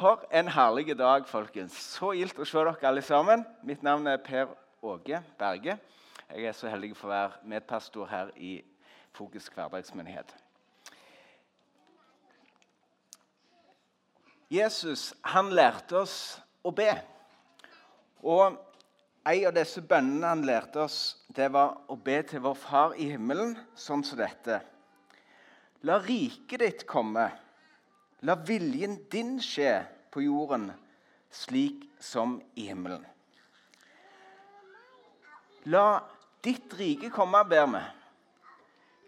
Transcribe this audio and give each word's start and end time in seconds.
For 0.00 0.22
en 0.32 0.48
herlig 0.48 0.98
dag, 0.98 1.26
folkens. 1.28 1.74
Så 1.76 2.14
gildt 2.16 2.38
å 2.40 2.44
se 2.48 2.56
dere 2.56 2.88
alle 2.88 3.02
sammen. 3.04 3.42
Mitt 3.68 3.82
navn 3.84 4.06
er 4.08 4.22
Per 4.24 4.54
Åge 4.80 5.18
Berge. 5.36 5.74
Jeg 6.30 6.46
er 6.48 6.54
så 6.56 6.70
heldig 6.72 6.94
å 6.94 7.10
være 7.10 7.42
medpastor 7.52 8.08
her 8.08 8.30
i 8.40 8.54
Fokus 9.12 9.50
hverdagsmyndighet. 9.52 10.32
Jesus 14.48 15.10
han 15.34 15.52
lærte 15.52 16.00
oss 16.00 16.16
å 16.64 16.72
be. 16.72 16.88
Og 18.24 18.56
En 19.28 19.44
av 19.50 19.52
disse 19.52 19.84
bønnene 19.84 20.32
han 20.32 20.46
lærte 20.48 20.80
oss, 20.80 21.26
det 21.28 21.50
var 21.52 21.76
å 21.92 22.00
be 22.00 22.22
til 22.24 22.40
vår 22.40 22.56
Far 22.56 22.96
i 22.96 23.10
himmelen 23.12 23.52
sånn 23.76 24.00
som 24.00 24.16
dette. 24.16 24.62
La 25.84 26.00
riket 26.00 26.64
ditt 26.64 26.88
komme. 26.88 27.28
La 28.26 28.36
viljen 28.36 28.98
din 29.12 29.38
skje 29.40 29.80
på 30.12 30.20
jorden 30.26 30.68
slik 31.32 31.86
som 32.00 32.38
i 32.58 32.66
himmelen. 32.68 33.04
La 35.64 36.02
ditt 36.44 36.72
rike 36.76 37.10
komme, 37.12 37.40
ber 37.48 37.66
vi. 37.72 37.82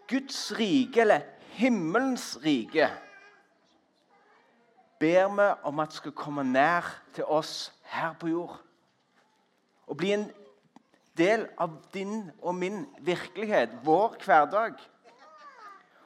Guds 0.09 0.39
rike, 0.57 1.01
eller 1.01 1.25
himmelens 1.57 2.35
rike, 2.43 2.89
ber 5.01 5.29
vi 5.37 5.47
om 5.69 5.81
at 5.83 5.97
skal 5.97 6.15
komme 6.17 6.45
nær 6.47 6.87
til 7.13 7.25
oss 7.25 7.71
her 7.93 8.13
på 8.19 8.29
jord. 8.31 8.57
Og 9.89 9.97
bli 9.99 10.13
en 10.15 10.29
del 11.17 11.45
av 11.61 11.75
din 11.93 12.31
og 12.41 12.55
min 12.57 12.85
virkelighet, 13.05 13.75
vår 13.85 14.17
hverdag. 14.23 14.77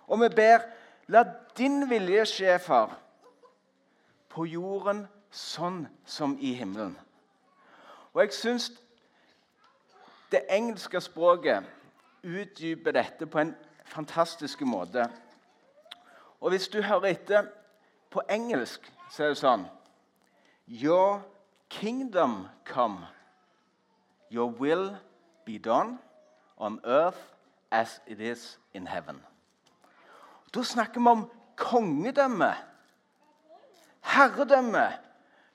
Og 0.07 0.19
vi 0.23 0.29
ber 0.35 0.63
La 1.07 1.23
din 1.57 1.89
vilje 1.89 2.25
skje, 2.27 2.57
far, 2.59 2.97
på 4.29 4.45
jorden 4.45 5.05
sånn 5.31 5.85
som 6.05 6.35
i 6.39 6.51
himmelen. 6.57 6.97
Og 8.11 8.25
jeg 8.25 8.33
syns 8.35 8.71
det 10.31 10.43
engelske 10.51 10.99
språket 11.01 11.63
utdyper 12.27 12.97
dette 12.97 13.27
på 13.29 13.39
en 13.39 13.53
fantastisk 13.87 14.61
måte. 14.67 15.07
Og 16.41 16.51
hvis 16.51 16.67
du 16.67 16.81
hører 16.81 17.13
etter 17.13 17.47
på 18.11 18.21
engelsk, 18.29 18.83
så 19.11 19.23
er 19.23 19.31
det 19.31 19.39
sånn 19.39 19.65
Your 20.67 21.23
kingdom 21.69 22.49
come. 22.67 23.07
Your 24.29 24.51
will 24.51 24.97
be 25.45 25.57
done 25.57 25.99
on 26.57 26.81
earth 26.83 27.31
as 27.71 28.01
it 28.07 28.19
is 28.19 28.57
in 28.73 28.87
heaven. 28.87 29.23
Da 30.53 30.63
snakker 30.63 31.01
vi 31.01 31.07
om 31.07 31.25
kongedømme. 31.57 32.53
Herredømme. 34.01 34.87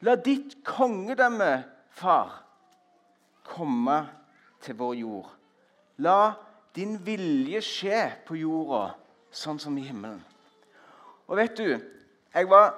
La 0.02 0.16
ditt 0.18 0.58
kongedømme, 0.66 1.64
far, 1.90 2.42
komme 3.46 4.08
til 4.60 4.74
vår 4.76 4.94
jord. 4.98 5.28
La 6.02 6.32
din 6.74 6.96
vilje 7.06 7.60
skje 7.62 8.00
på 8.26 8.36
jorda, 8.40 8.96
sånn 9.30 9.60
som 9.62 9.76
i 9.78 9.84
himmelen. 9.86 10.18
Og 11.30 11.38
vet 11.38 11.54
du, 11.56 11.78
jeg 12.34 12.50
var 12.50 12.74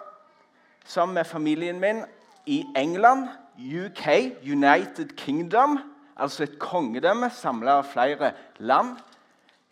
sammen 0.85 1.15
med 1.15 1.27
familien 1.27 1.81
min 1.81 2.05
i 2.47 2.61
England, 2.77 3.31
UK, 3.57 4.37
United 4.45 5.17
Kingdom, 5.17 5.79
altså 6.17 6.45
et 6.45 6.59
kongedømme 6.61 7.31
samla 7.33 7.79
av 7.81 7.89
flere 7.95 8.35
land, 8.59 8.99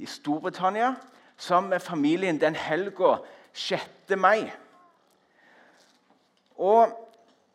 i 0.03 0.07
Storbritannia 0.09 0.95
sammen 1.43 1.71
med 1.71 1.81
familien 1.81 2.41
den 2.41 2.55
helga 2.55 3.17
6. 3.53 3.81
mai. 4.17 4.53
Og 6.57 6.89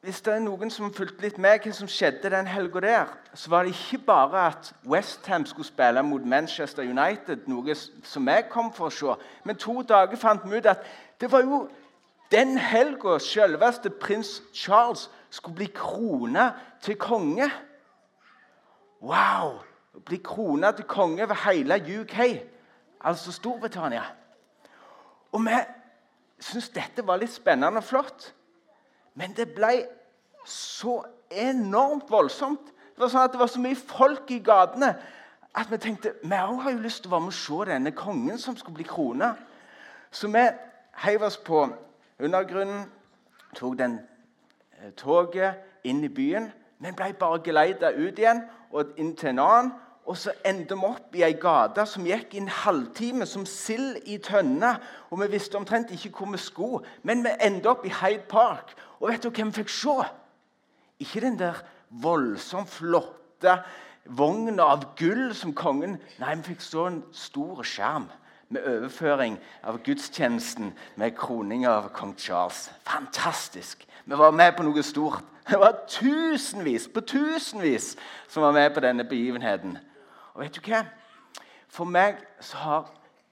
hvis 0.01 0.21
det 0.21 0.33
er 0.33 0.41
noen 0.43 0.71
som 0.71 0.91
fulgte 0.93 1.23
litt 1.23 1.37
med 1.39 1.63
hva 1.63 1.71
som 1.75 1.87
skjedde 1.87 2.31
den 2.33 2.49
helga 2.51 2.81
der, 2.83 3.13
så 3.33 3.49
var 3.49 3.63
det 3.63 3.75
ikke 3.77 4.01
bare 4.09 4.41
at 4.49 4.73
Westham 4.87 5.45
skulle 5.47 5.67
spille 5.67 6.03
mot 6.03 6.25
Manchester 6.25 6.83
United, 6.83 7.47
noe 7.47 7.75
som 8.03 8.27
jeg 8.27 8.49
kom 8.51 8.73
for 8.75 8.89
å 8.89 8.95
se, 8.97 9.15
men 9.47 9.55
to 9.55 9.79
dager 9.87 10.19
fant 10.19 10.43
vi 10.43 10.59
ut 10.59 10.67
at 10.67 10.83
det 11.21 11.31
var 11.31 11.47
jo 11.47 11.63
den 12.31 12.57
helga 12.59 13.15
selveste 13.23 13.89
prins 13.89 14.41
Charles 14.53 15.07
skulle 15.29 15.61
bli 15.61 15.69
krona 15.71 16.49
til 16.83 16.99
konge. 16.99 17.47
Wow! 19.01 19.61
Bli 20.05 20.19
krona 20.23 20.75
til 20.75 20.85
konge 20.91 21.23
over 21.23 21.39
hele 21.47 21.79
UK 22.01 22.19
altså 23.01 23.31
Storbritannia. 23.31 24.03
Og 25.31 25.45
vi 25.45 25.57
syntes 26.39 26.69
dette 26.69 27.05
var 27.07 27.19
litt 27.21 27.33
spennende 27.33 27.81
og 27.81 27.83
flott. 27.83 28.33
Men 29.17 29.33
det 29.35 29.49
ble 29.55 29.87
så 30.47 31.01
enormt 31.31 32.09
voldsomt. 32.09 32.73
Det 32.95 33.03
var 33.03 33.11
sånn 33.13 33.27
at 33.27 33.33
det 33.33 33.41
var 33.41 33.51
så 33.51 33.61
mye 33.61 33.77
folk 33.77 34.31
i 34.31 34.41
gatene 34.45 34.95
at 35.57 35.71
vi 35.71 35.77
tenkte 35.81 36.13
vi 36.21 36.37
òg 36.37 36.61
har 36.61 36.75
jo 36.75 36.83
lyst 36.83 37.01
til 37.03 37.09
å 37.09 37.15
være 37.15 37.25
med 37.25 37.33
og 37.33 37.37
se 37.37 37.69
denne 37.71 37.91
kongen 37.97 38.37
som 38.37 38.57
skulle 38.57 38.77
bli 38.77 38.85
krona. 38.85 39.33
Så 40.11 40.29
vi 40.29 40.43
heiv 41.03 41.23
oss 41.25 41.37
på 41.37 41.63
undergrunnen, 42.19 42.85
tok 43.55 43.77
den 43.77 43.99
eh, 44.77 44.91
toget 44.97 45.57
inn 45.83 46.03
i 46.03 46.13
byen. 46.13 46.51
Men 46.79 46.95
ble 46.95 47.09
bare 47.17 47.41
geleida 47.41 47.89
ut 47.95 48.19
igjen 48.19 48.43
og 48.71 48.93
inn 49.01 49.15
til 49.17 49.33
en 49.33 49.41
annen. 49.41 49.71
Og 50.07 50.17
så 50.17 50.31
endte 50.47 50.75
vi 50.79 50.87
opp 50.87 51.15
i 51.19 51.23
ei 51.27 51.33
gate 51.35 51.83
som 51.89 52.05
gikk 52.07 52.33
i 52.33 52.39
en 52.39 52.51
halvtime 52.63 53.25
som 53.27 53.43
sild 53.45 53.99
i 54.07 54.15
tønne. 54.23 54.77
Og 55.11 55.19
vi 55.21 55.31
visste 55.33 55.59
omtrent 55.59 55.91
ikke 55.91 56.13
hvor 56.15 56.31
vi 56.31 56.39
skulle, 56.39 56.83
men 57.03 57.25
vi 57.25 57.33
endte 57.43 57.69
opp 57.73 57.83
i 57.85 57.91
Hyde 57.91 58.23
Park. 58.31 58.71
Og 59.01 59.11
vet 59.11 59.23
du 59.23 59.29
hvem 59.29 59.51
vi 59.51 59.61
fikk 59.61 59.73
se? 59.73 59.97
Ikke 61.03 61.21
den 61.21 61.35
der 61.39 61.59
voldsomt 61.89 62.71
flotte 62.71 63.59
vogna 64.07 64.63
av 64.63 64.85
gull 64.97 65.33
som 65.35 65.51
kongen 65.55 65.97
Nei, 66.21 66.37
vi 66.39 66.53
fikk 66.53 66.63
se 66.63 66.85
en 66.87 67.01
stor 67.11 67.59
skjerm 67.67 68.07
med 68.47 68.63
overføring 68.63 69.35
av 69.67 69.81
gudstjenesten 69.83 70.71
med 70.95 71.17
kroning 71.19 71.65
av 71.67 71.89
kong 71.95 72.15
Charles. 72.15 72.69
Fantastisk! 72.87 73.83
Vi 74.05 74.15
var 74.15 74.31
med 74.31 74.55
på 74.55 74.63
noe 74.63 74.83
stort. 74.87 75.25
Det 75.47 75.59
var 75.59 75.81
tusenvis 75.91 76.87
på 76.91 77.03
tusenvis 77.07 77.95
som 78.31 78.43
var 78.43 78.55
med 78.55 78.71
på 78.75 78.83
denne 78.83 79.03
begivenheten. 79.07 79.77
Og 80.37 80.43
vet 80.43 80.53
du 80.53 80.61
hva? 80.69 80.83
For 81.65 81.89
meg 81.89 82.19
så 82.45 82.59
har 82.61 82.89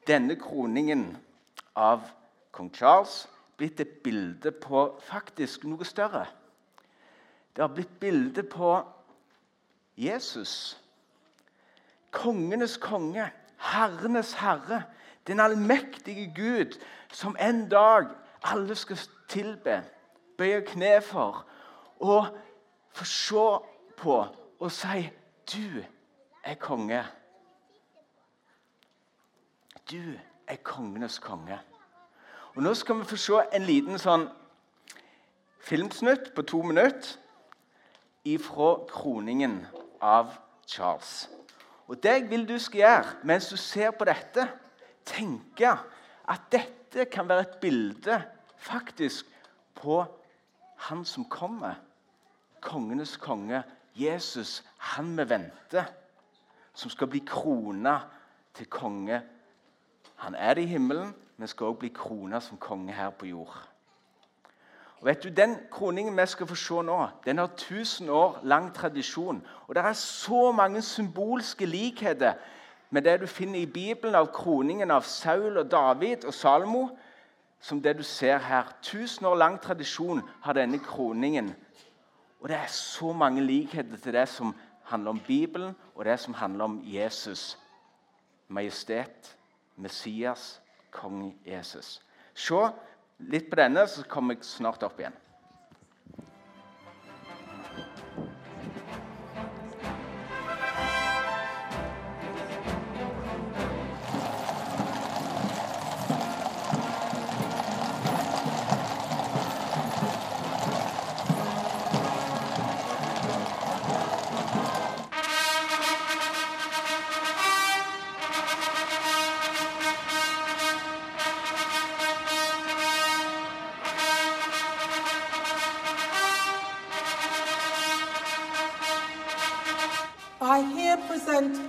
denne 0.09 0.33
kroningen 0.41 1.11
av 1.77 2.07
kong 2.55 2.71
Charles 2.73 3.27
blitt 3.59 3.79
et 3.83 3.99
bilde 4.01 4.49
på 4.49 4.87
faktisk 5.05 5.67
noe 5.69 5.85
større. 5.85 6.25
Det 7.53 7.61
har 7.61 7.69
blitt 7.71 7.93
bilde 8.01 8.41
på 8.49 8.73
Jesus. 10.01 10.75
Kongenes 12.09 12.79
konge, 12.81 13.29
herrenes 13.69 14.33
herre, 14.41 14.81
den 15.29 15.39
allmektige 15.39 16.31
Gud, 16.33 16.79
som 17.13 17.37
en 17.39 17.67
dag 17.69 18.09
alle 18.43 18.75
skal 18.75 18.97
tilbe, 19.29 19.83
bøye 20.37 20.65
kne 20.65 20.97
for 21.05 21.45
og 22.01 22.33
få 22.97 23.05
se 23.05 23.49
på 23.97 24.17
og 24.59 24.71
si 24.71 25.11
'Du 25.45 25.83
er 26.45 26.55
konge. 26.55 27.03
Du 29.91 30.13
er 30.47 30.55
kongenes 30.63 31.19
konge. 31.19 31.59
Og 32.55 32.63
Nå 32.63 32.73
skal 32.73 32.99
vi 32.99 33.09
få 33.09 33.17
se 33.19 33.41
en 33.53 33.65
liten 33.65 33.99
sånn 33.99 34.27
filmsnutt 35.65 36.31
på 36.35 36.45
to 36.47 36.61
minutter 36.63 37.17
ifra 38.25 38.75
kroningen 38.89 39.63
av 40.01 40.37
Charles. 40.69 41.25
Og 41.89 41.97
Det 42.03 42.13
jeg 42.13 42.29
vil 42.29 42.47
du 42.47 42.57
skal 42.59 42.79
gjøre 42.79 43.17
mens 43.23 43.49
du 43.49 43.57
ser 43.57 43.91
på 43.91 44.05
dette, 44.05 44.47
tenke 45.05 45.75
at 46.29 46.47
dette 46.51 47.05
kan 47.11 47.27
være 47.29 47.45
et 47.49 47.59
bilde 47.61 48.21
faktisk 48.57 49.25
på 49.75 50.03
han 50.87 51.05
som 51.05 51.25
kommer. 51.25 51.75
Kongenes 52.61 53.17
konge. 53.17 53.63
Jesus, 53.95 54.63
han 54.77 55.13
vi 55.17 55.23
venter 55.29 55.85
som 56.75 56.91
skal 56.91 57.07
bli 57.07 57.23
krona 57.27 57.99
til 58.53 58.65
konge. 58.65 59.21
Han 60.15 60.35
er 60.35 60.53
det 60.53 60.61
i 60.61 60.65
himmelen, 60.75 61.15
men 61.37 61.47
skal 61.47 61.65
også 61.65 61.79
bli 61.79 61.89
krona 61.95 62.39
som 62.39 62.57
konge 62.57 62.93
her 62.93 63.09
på 63.09 63.25
jord. 63.25 63.55
Og 64.99 65.05
vet 65.05 65.23
du, 65.23 65.29
Den 65.29 65.57
kroningen 65.71 66.17
vi 66.17 66.25
skal 66.25 66.47
få 66.47 66.55
se 66.55 66.73
nå, 66.73 67.07
den 67.25 67.37
har 67.37 67.47
1000 67.47 68.09
år 68.09 68.39
lang 68.43 68.73
tradisjon. 68.73 69.47
Og 69.67 69.75
Det 69.75 69.83
er 69.83 69.93
så 69.93 70.51
mange 70.51 70.81
symbolske 70.81 71.65
likheter 71.65 72.33
med 72.89 73.01
det 73.01 73.21
du 73.21 73.27
finner 73.27 73.59
i 73.59 73.65
Bibelen 73.65 74.15
av 74.15 74.31
kroningen 74.33 74.91
av 74.91 75.01
Saul 75.01 75.57
og 75.57 75.71
David 75.71 76.25
og 76.25 76.33
Salmo, 76.33 76.89
som 77.59 77.81
det 77.81 77.97
du 77.97 78.03
ser 78.03 78.37
her. 78.37 78.63
1000 78.81 79.25
år 79.25 79.35
lang 79.35 79.61
tradisjon 79.61 80.21
har 80.41 80.53
denne 80.53 80.79
kroningen. 80.79 81.55
Og 82.39 82.49
det 82.49 82.57
er 82.57 82.67
så 82.67 83.13
mange 83.13 83.41
likheter 83.41 83.97
til 83.97 84.13
det 84.13 84.29
som 84.29 84.55
handler 84.85 85.15
om 85.15 85.21
Bibelen, 85.27 85.75
og 85.95 86.05
det 86.05 86.19
som 86.19 86.33
handler 86.33 86.65
om 86.65 86.79
Jesus. 86.83 87.57
Majestet, 88.47 89.37
Messias, 89.75 90.61
kong 90.91 91.33
Jesus. 91.45 91.99
Se 92.33 92.59
litt 93.19 93.49
på 93.49 93.59
denne, 93.59 93.87
så 93.87 94.03
kommer 94.09 94.35
jeg 94.35 94.47
snart 94.47 94.83
opp 94.85 94.99
igjen. 94.99 95.15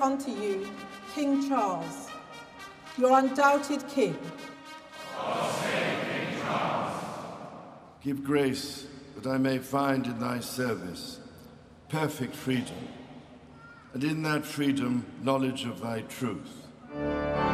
Unto 0.01 0.31
you 0.31 0.69
King 1.15 1.49
Charles, 1.49 2.09
your 2.99 3.19
undoubted 3.19 3.87
king. 3.89 4.19
Give 8.03 8.23
grace 8.23 8.87
that 9.17 9.27
I 9.27 9.39
may 9.39 9.59
find 9.59 10.07
in 10.07 10.19
thy 10.21 10.41
service 10.41 11.21
perfect 11.89 12.35
freedom, 12.35 12.89
and 13.95 14.03
in 14.03 14.23
that 14.23 14.45
freedom 14.45 15.05
knowledge 15.23 15.65
of 15.65 15.81
thy 15.81 16.03
truth. 16.03 17.46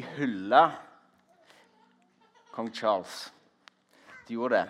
De 0.00 0.06
hylla 0.16 0.72
kong 2.52 2.70
Charles. 2.72 3.32
De 4.28 4.32
gjorde 4.32 4.56
det. 4.56 4.68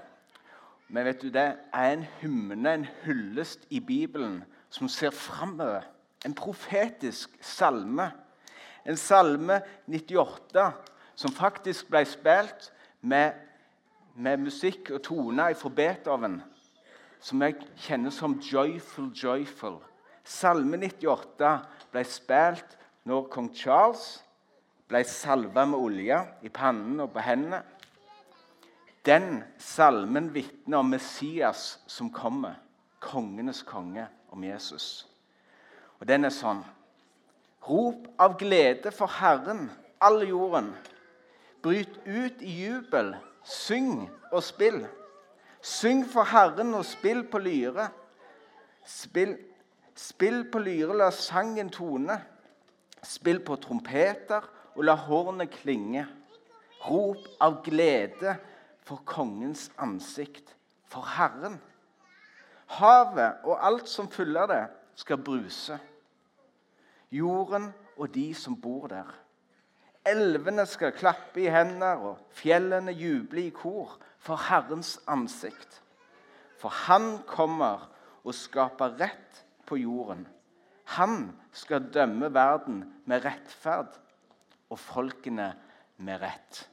Men 0.88 1.04
vet 1.06 1.20
du, 1.22 1.28
det 1.30 1.44
er 1.72 1.92
en 1.92 2.02
hymne, 2.18 2.72
en 2.74 2.86
hyllest 3.04 3.62
i 3.70 3.78
Bibelen, 3.80 4.40
som 4.70 4.88
ser 4.88 5.10
framover. 5.14 5.84
En 6.26 6.34
profetisk 6.34 7.36
salme. 7.40 8.08
En 8.84 8.96
salme 8.96 9.60
98 9.86 10.64
som 11.14 11.34
faktisk 11.36 11.92
ble 11.92 12.02
spilt 12.10 12.72
med, 13.00 13.36
med 14.14 14.42
musikk 14.48 14.90
og 14.96 15.04
toner 15.06 15.54
fra 15.54 15.70
Beethoven. 15.76 16.40
Som 17.20 17.42
jeg 17.42 17.60
kjenner 17.76 18.10
som 18.10 18.34
'Joyful 18.40 19.12
Joyful'. 19.14 19.78
Salme 20.24 20.76
98 20.76 21.54
ble 21.92 22.04
spilt 22.04 22.76
når 23.04 23.30
kong 23.30 23.54
Charles 23.54 24.24
ble 24.90 25.04
salva 25.06 25.64
med 25.70 25.78
olje 25.78 26.18
i 26.42 26.50
pannen 26.50 26.98
og 27.04 27.12
på 27.14 27.22
hendene. 27.22 27.62
Den 29.06 29.44
salmen 29.58 30.28
vitner 30.34 30.82
om 30.82 30.90
Messias 30.92 31.78
som 31.88 32.10
kommer, 32.12 32.58
kongenes 33.00 33.62
konge, 33.62 34.08
om 34.30 34.44
Jesus. 34.44 35.06
Og 35.98 36.06
den 36.08 36.26
er 36.26 36.34
sånn 36.34 36.62
Rop 37.60 38.06
av 38.16 38.38
glede 38.40 38.88
for 38.94 39.10
Herren, 39.20 39.66
all 40.00 40.22
jorden. 40.24 40.70
Bryt 41.60 41.98
ut 42.06 42.40
i 42.40 42.54
jubel, 42.64 43.12
syng 43.44 44.06
og 44.30 44.40
spill. 44.42 44.78
Syng 45.60 46.06
for 46.08 46.24
Herren 46.24 46.72
og 46.78 46.86
spill 46.88 47.20
på 47.28 47.42
lyre. 47.44 47.90
Spill, 48.88 49.34
spill 49.92 50.46
på 50.48 50.62
lyre, 50.64 50.96
la 51.02 51.10
sangen 51.12 51.68
tone. 51.68 52.16
Spill 53.04 53.42
på 53.44 53.60
trompeter 53.60 54.48
og 54.76 54.84
la 54.86 54.94
hornet 54.94 55.52
klinge. 55.52 56.06
Rop 56.80 57.26
av 57.42 57.60
glede 57.64 58.36
for 58.86 59.02
kongens 59.04 59.68
ansikt, 59.78 60.54
for 60.88 61.04
Herren. 61.04 61.58
Havet 62.78 63.44
og 63.44 63.58
alt 63.66 63.90
som 63.90 64.08
fyller 64.10 64.48
det, 64.50 64.62
skal 64.96 65.20
bruse. 65.24 65.76
Jorden 67.12 67.70
og 67.96 68.10
de 68.14 68.30
som 68.34 68.56
bor 68.56 68.88
der. 68.90 69.08
Elvene 70.06 70.64
skal 70.66 70.94
klappe 70.96 71.42
i 71.44 71.50
hender, 71.52 72.00
og 72.00 72.18
fjellene 72.32 72.92
juble 72.96 73.46
i 73.48 73.54
kor 73.54 73.98
for 74.18 74.40
Herrens 74.48 74.96
ansikt. 75.08 75.82
For 76.60 76.72
Han 76.86 77.22
kommer 77.28 77.88
og 78.24 78.34
skaper 78.36 78.96
rett 79.00 79.44
på 79.66 79.76
jorden. 79.80 80.26
Han 80.96 81.32
skal 81.52 81.88
dømme 81.94 82.32
verden 82.34 82.84
med 83.06 83.24
rettferd 83.24 83.98
og 84.70 84.78
folkene 84.78 85.52
med 85.98 86.20
rett. 86.22 86.64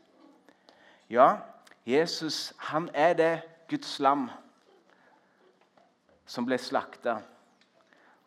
Ja, 1.10 1.38
Jesus 1.86 2.54
han 2.70 2.90
er 2.94 3.14
det 3.14 3.34
Guds 3.70 4.00
lam 4.00 4.28
som 6.28 6.46
ble 6.46 6.58
slakta, 6.60 7.22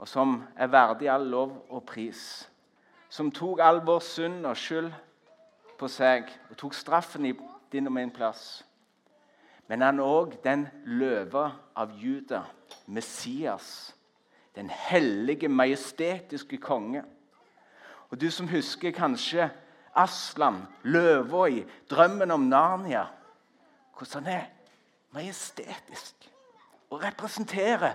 og 0.01 0.09
som 0.09 0.39
er 0.57 0.73
verdig 0.73 1.11
all 1.13 1.27
lov 1.29 1.53
og 1.69 1.85
pris. 1.89 2.49
Som 3.11 3.33
tok 3.35 3.61
all 3.61 3.83
vår 3.85 4.01
synd 4.01 4.47
og 4.49 4.57
skyld 4.57 4.91
på 5.81 5.89
seg 5.89 6.31
og 6.49 6.57
tok 6.57 6.77
straffen 6.77 7.27
i 7.29 7.35
din 7.73 7.89
og 7.91 7.93
min 7.93 8.13
plass. 8.13 8.63
Men 9.69 9.85
han 9.85 10.01
er 10.01 10.09
òg 10.09 10.39
den 10.43 10.65
løve 10.85 11.45
av 11.79 11.93
Juda, 11.95 12.43
Messias, 12.87 13.93
den 14.57 14.71
hellige, 14.71 15.49
majestetiske 15.49 16.59
konge. 16.59 17.05
Og 18.11 18.21
du 18.21 18.31
som 18.31 18.49
husker 18.49 18.91
kanskje 18.91 19.51
Aslan, 19.95 20.63
Løvøy, 20.83 21.65
drømmen 21.91 22.31
om 22.31 22.41
Narnia 22.51 23.07
Hvordan 23.99 24.25
han 24.25 24.33
er 24.33 24.47
majestetisk 25.13 26.31
og 26.91 27.03
representerer 27.03 27.93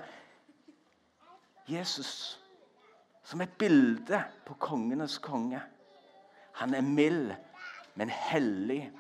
Jesus 1.68 2.40
som 3.24 3.42
et 3.42 3.54
bilde 3.58 4.24
på 4.46 4.54
kongenes 4.54 5.18
konge. 5.18 5.62
Han 6.54 6.74
er 6.74 6.82
mild, 6.82 7.32
men 7.96 8.10
hellig, 8.10 8.92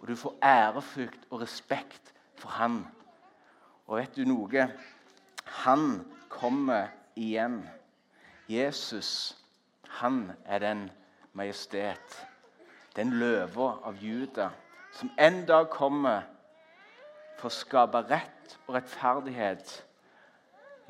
og 0.00 0.08
du 0.08 0.16
får 0.16 0.38
ærefrykt 0.42 1.26
og 1.30 1.40
respekt 1.40 2.14
for 2.36 2.48
han. 2.48 2.86
Og 3.86 3.98
vet 3.98 4.16
du 4.16 4.24
noe? 4.24 4.68
Han 5.64 6.00
kommer 6.28 6.88
igjen. 7.16 7.60
Jesus, 8.48 9.36
han 9.98 10.32
er 10.46 10.62
den 10.62 10.86
majestet, 11.32 12.16
den 12.96 13.10
løva 13.18 13.72
av 13.86 13.98
Juda, 14.02 14.50
som 14.94 15.10
en 15.18 15.44
dag 15.46 15.68
kommer 15.70 16.26
for 17.38 17.50
å 17.50 17.54
skape 17.54 18.02
rett 18.10 18.56
og 18.66 18.76
rettferdighet. 18.78 19.72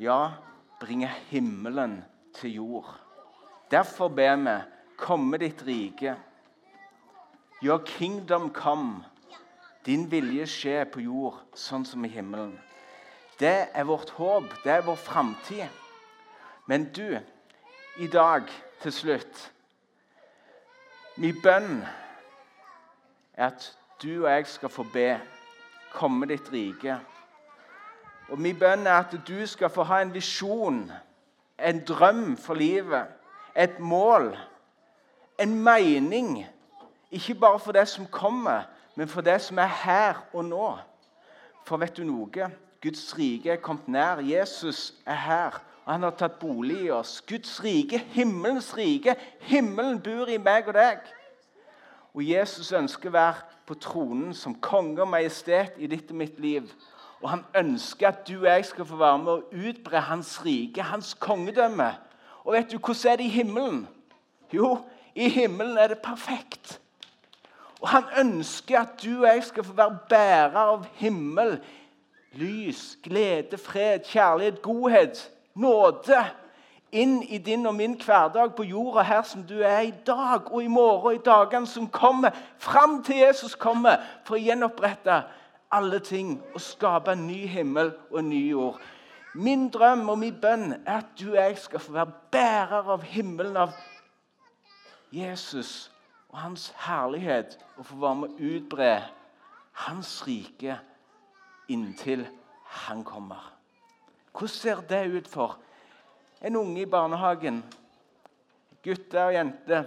Ja, 0.00 0.38
bringe 0.80 1.10
himmelen 1.30 1.98
til 2.36 2.58
jord. 2.60 2.90
Derfor 3.70 4.08
ber 4.08 4.36
vi, 4.44 4.56
komme 4.98 5.38
ditt 5.40 5.62
rike. 5.66 6.16
Your 7.62 7.82
kingdom 7.84 8.50
come. 8.50 9.04
Din 9.86 10.06
vilje 10.10 10.46
skje 10.46 10.84
på 10.92 11.00
jord, 11.00 11.40
sånn 11.56 11.84
som 11.88 12.04
i 12.04 12.12
himmelen. 12.12 12.54
Det 13.38 13.68
er 13.72 13.86
vårt 13.86 14.10
håp, 14.18 14.50
det 14.64 14.72
er 14.72 14.86
vår 14.86 14.98
framtid. 15.00 15.66
Men 16.68 16.88
du, 16.92 17.18
i 17.98 18.06
dag, 18.06 18.42
til 18.82 18.92
slutt 18.92 19.52
Min 21.16 21.40
bønn 21.42 21.80
er 23.34 23.46
at 23.46 23.64
du 24.02 24.22
og 24.24 24.30
jeg 24.30 24.46
skal 24.46 24.70
få 24.70 24.84
be 24.92 25.16
komme 25.90 26.28
ditt 26.30 26.46
rike. 26.52 26.94
Og 28.30 28.38
Min 28.38 28.58
bønn 28.58 28.86
er 28.86 29.00
at 29.00 29.16
du 29.26 29.46
skal 29.46 29.70
få 29.70 29.82
ha 29.88 29.98
en 30.02 30.14
visjon, 30.14 30.84
en 31.58 31.80
drøm 31.88 32.36
for 32.36 32.54
livet, 32.54 33.10
et 33.56 33.80
mål, 33.80 34.30
en 35.38 35.58
mening. 35.62 36.46
Ikke 37.10 37.34
bare 37.34 37.58
for 37.58 37.72
det 37.72 37.88
som 37.88 38.06
kommer, 38.06 38.62
men 38.94 39.08
for 39.08 39.20
det 39.20 39.40
som 39.42 39.58
er 39.58 39.74
her 39.82 40.22
og 40.32 40.44
nå. 40.44 40.76
For 41.66 41.76
vet 41.76 41.96
du 41.96 42.04
noe? 42.04 42.50
Guds 42.82 43.18
rike 43.18 43.50
er 43.50 43.62
kommet 43.62 43.88
nær. 43.88 44.22
Jesus 44.22 44.94
er 45.06 45.14
her, 45.14 45.58
han 45.88 46.02
har 46.02 46.16
tatt 46.20 46.38
bolig 46.38 46.82
i 46.84 46.90
oss. 46.92 47.22
Guds 47.28 47.64
rike, 47.64 47.98
himmelens 48.12 48.74
rike. 48.76 49.14
Himmelen 49.48 50.02
bor 50.04 50.28
i 50.28 50.36
meg 50.36 50.68
og 50.68 50.76
deg. 50.76 51.00
Og 52.12 52.24
Jesus 52.24 52.72
ønsker 52.76 53.08
å 53.08 53.14
være 53.14 53.46
på 53.68 53.76
tronen 53.80 54.34
som 54.36 54.56
konge 54.60 55.00
og 55.04 55.08
majestet 55.12 55.78
i 55.80 55.88
ditt 55.88 56.10
og 56.12 56.18
mitt 56.20 56.40
liv. 56.44 56.68
Og 57.22 57.30
han 57.32 57.44
ønsker 57.56 58.10
at 58.10 58.20
du 58.28 58.34
og 58.42 58.50
jeg 58.50 58.66
skal 58.68 58.88
få 58.88 58.98
være 59.00 59.22
med 59.22 59.32
og 59.32 59.56
utbre 59.68 60.02
hans 60.10 60.34
rike, 60.44 60.82
hans 60.82 61.14
kongedømme. 61.14 61.88
Og 62.44 62.52
vet 62.52 62.68
du 62.68 62.76
hvordan 62.78 63.12
er 63.12 63.16
det 63.16 63.24
i 63.24 63.36
himmelen? 63.38 63.80
Jo, 64.52 64.78
i 65.14 65.28
himmelen 65.28 65.78
er 65.78 65.94
det 65.94 65.98
perfekt. 66.04 66.80
Og 67.80 67.88
han 67.88 68.04
ønsker 68.18 68.80
at 68.80 69.00
du 69.02 69.22
og 69.22 69.26
jeg 69.26 69.44
skal 69.44 69.64
få 69.64 69.72
være 69.72 69.98
bærer 70.08 70.60
av 70.60 70.86
himmel. 71.00 71.58
Lys, 72.36 72.98
glede, 73.02 73.58
fred, 73.58 74.04
kjærlighet, 74.04 74.62
godhet, 74.62 75.30
nåde. 75.60 76.24
Inn 76.92 77.22
i 77.22 77.38
din 77.38 77.66
og 77.68 77.74
min 77.74 77.98
hverdag 78.00 78.54
på 78.56 78.64
jorda 78.64 79.02
her 79.04 79.22
som 79.22 79.42
du 79.44 79.58
er 79.60 79.80
i 79.80 79.94
dag 80.06 80.46
og 80.52 80.62
i 80.64 80.70
morgen 80.72 81.06
og 81.06 81.14
i 81.14 81.24
dagene 81.24 81.66
som 81.66 81.88
kommer. 81.92 82.30
Fram 82.58 83.02
til 83.04 83.20
Jesus 83.26 83.54
kommer 83.54 84.00
for 84.24 84.38
å 84.38 84.40
gjenopprette 84.40 85.18
alle 85.70 85.98
ting 86.00 86.38
og 86.54 86.62
skape 86.64 87.12
en 87.12 87.26
ny 87.26 87.42
himmel 87.46 87.92
og 88.10 88.22
en 88.22 88.30
ny 88.32 88.40
jord. 88.50 88.80
Min 89.34 89.68
drøm 89.68 90.08
og 90.08 90.18
min 90.18 90.40
bønn 90.40 90.72
er 90.86 91.02
at 91.02 91.12
du 91.20 91.28
og 91.34 91.36
jeg 91.36 91.58
skal 91.60 91.84
få 91.84 91.92
være 91.92 92.16
bærer 92.32 92.88
av 92.94 93.04
himmelen, 93.04 93.56
av 93.56 93.76
Jesus 95.12 95.90
og 96.28 96.38
hans 96.38 96.72
herlighet, 96.76 97.58
og 97.76 97.86
få 97.86 98.00
være 98.00 98.20
med 98.22 98.32
å 98.32 98.48
utbre 98.56 98.90
hans 99.84 100.16
rike 100.26 100.80
inntil 101.68 102.26
han 102.88 103.04
kommer. 103.04 103.57
Hvordan 104.38 104.48
ser 104.48 104.80
det 104.80 105.06
ut 105.10 105.28
for 105.28 105.58
en 106.42 106.56
unge 106.56 106.82
i 106.82 106.86
barnehagen, 106.86 107.64
gutter 108.84 109.24
og 109.24 109.34
jenter 109.34 109.84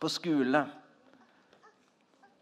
på 0.00 0.08
skole, 0.08 0.60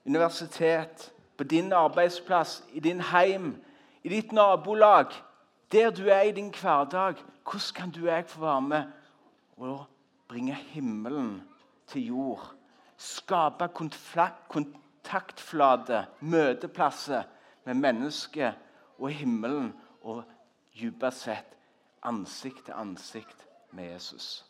universitet, 0.05 1.12
på 1.37 1.45
din 1.45 1.73
arbeidsplass, 1.73 2.65
i 2.73 2.81
din 2.81 3.01
heim, 3.01 3.55
i 4.03 4.09
ditt 4.09 4.33
nabolag, 4.33 5.07
der 5.73 5.91
du 5.91 6.09
er 6.09 6.21
i 6.21 6.33
din 6.33 6.53
hverdag. 6.53 7.15
Hvordan 7.43 7.75
kan 7.75 7.91
du 7.91 8.01
og 8.01 8.07
jeg 8.07 8.25
få 8.27 8.41
være 8.41 8.61
med 8.61 8.83
og 9.57 9.85
bringe 10.29 10.55
himmelen 10.55 11.43
til 11.87 12.07
jord? 12.07 12.53
Skape 12.97 13.69
kontaktflate, 14.49 16.07
møteplasser 16.21 17.23
med 17.65 17.75
mennesket 17.75 18.55
og 18.99 19.11
himmelen, 19.11 19.73
og 20.03 20.25
dypest 20.79 21.26
sett 21.29 21.57
ansikt 22.02 22.67
til 22.67 22.76
ansikt 22.76 23.47
med 23.73 23.93
Jesus. 23.93 24.45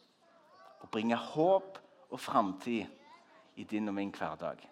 Og 0.80 0.90
bringe 0.90 1.16
håp 1.16 1.78
og 2.10 2.20
framtid 2.20 2.86
i 3.56 3.64
din 3.64 3.88
og 3.88 3.94
min 3.94 4.14
hverdag 4.14 4.62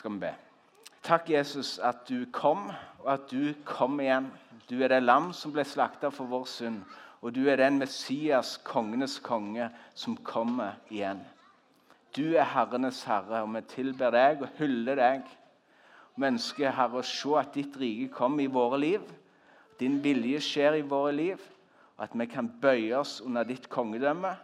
skal 0.00 0.12
vi 0.16 0.18
be. 0.24 0.34
Takk, 1.02 1.30
Jesus, 1.30 1.78
at 1.78 2.04
du 2.08 2.24
kom, 2.32 2.70
og 3.00 3.12
at 3.12 3.28
du 3.30 3.52
kom 3.64 4.00
igjen. 4.00 4.30
Du 4.68 4.80
er 4.82 4.92
det 4.92 5.02
lam 5.02 5.30
som 5.36 5.52
ble 5.52 5.64
slakta 5.66 6.10
for 6.12 6.28
vår 6.30 6.46
synd. 6.48 6.82
Og 7.20 7.34
du 7.36 7.42
er 7.50 7.60
den 7.60 7.78
Messias, 7.80 8.54
kongenes 8.64 9.18
konge, 9.20 9.68
som 9.94 10.16
kommer 10.24 10.78
igjen. 10.88 11.20
Du 12.16 12.32
er 12.32 12.48
herrenes 12.48 13.02
herre, 13.04 13.42
og 13.44 13.52
vi 13.54 13.64
tilber 13.70 14.12
deg 14.14 14.44
og 14.44 14.54
hyller 14.58 14.98
deg. 14.98 15.26
Vi 16.16 16.26
ønsker, 16.26 16.72
Herre, 16.74 17.00
å 17.00 17.06
se 17.06 17.36
at 17.38 17.52
ditt 17.54 17.76
rike 17.80 18.10
kommer 18.12 18.44
i 18.44 18.50
våre 18.50 18.80
liv. 18.80 19.04
Din 19.80 19.98
vilje 20.04 20.40
skjer 20.44 20.76
i 20.78 20.86
våre 20.86 21.12
liv, 21.16 21.42
og 21.96 22.04
at 22.04 22.16
vi 22.18 22.26
kan 22.28 22.48
bøye 22.60 22.92
oss 22.98 23.20
under 23.24 23.46
ditt 23.48 23.68
kongedømme. 23.72 24.34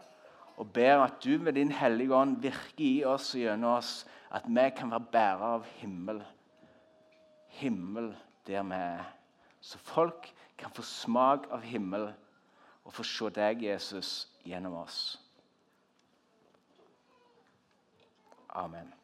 Og 0.56 0.70
ber 0.72 1.02
at 1.04 1.20
du 1.24 1.36
med 1.38 1.52
din 1.52 1.72
Hellige 1.72 2.14
Ånd 2.16 2.38
virker 2.40 2.84
i 2.84 3.04
oss 3.04 3.34
og 3.34 3.42
gjennom 3.42 3.76
oss 3.76 4.06
at 4.32 4.48
vi 4.48 4.64
kan 4.76 4.90
være 4.90 5.12
bærere 5.12 5.52
av 5.58 5.68
himmel. 5.76 6.22
Himmel 7.60 8.14
der 8.48 8.64
vi 8.64 8.80
er. 8.80 9.04
Så 9.60 9.78
folk 9.78 10.32
kan 10.58 10.72
få 10.72 10.82
smak 10.82 11.50
av 11.52 11.60
himmel 11.60 12.08
og 12.84 12.92
få 12.94 13.04
se 13.04 13.30
deg, 13.34 13.64
Jesus, 13.66 14.28
gjennom 14.46 14.78
oss. 14.80 15.18
Amen. 18.56 18.95